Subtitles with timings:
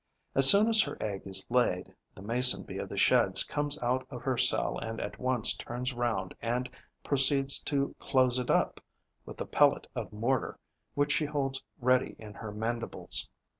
[0.33, 4.03] As soon as her egg is laid, the Mason bee of the Sheds comes out
[4.09, 6.67] of her cell and at once turns round and
[7.03, 8.83] proceeds to close it up
[9.27, 10.57] with the pellet of mortar
[10.95, 13.29] which she holds ready in her mandibles.